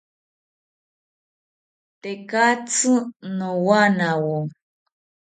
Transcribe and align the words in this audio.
Tekatzi 2.01 2.91
nowanawo 3.37 4.37